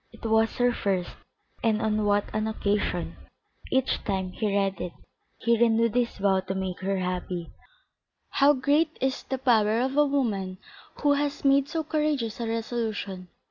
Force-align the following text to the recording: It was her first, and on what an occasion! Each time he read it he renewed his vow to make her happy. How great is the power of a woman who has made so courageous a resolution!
It 0.11 0.25
was 0.25 0.55
her 0.55 0.73
first, 0.73 1.11
and 1.63 1.79
on 1.79 2.05
what 2.05 2.25
an 2.33 2.47
occasion! 2.47 3.17
Each 3.71 4.03
time 4.03 4.31
he 4.31 4.47
read 4.47 4.81
it 4.81 4.93
he 5.37 5.59
renewed 5.61 5.93
his 5.93 6.17
vow 6.17 6.39
to 6.39 6.55
make 6.55 6.79
her 6.79 6.97
happy. 6.97 7.51
How 8.31 8.53
great 8.53 8.97
is 8.99 9.21
the 9.21 9.37
power 9.37 9.79
of 9.79 9.95
a 9.95 10.07
woman 10.07 10.57
who 11.03 11.13
has 11.13 11.45
made 11.45 11.69
so 11.69 11.83
courageous 11.83 12.39
a 12.39 12.47
resolution! 12.47 13.27